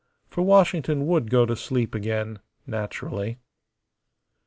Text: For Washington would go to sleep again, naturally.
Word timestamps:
For 0.31 0.41
Washington 0.41 1.05
would 1.05 1.29
go 1.29 1.45
to 1.45 1.55
sleep 1.55 1.93
again, 1.93 2.39
naturally. 2.65 3.37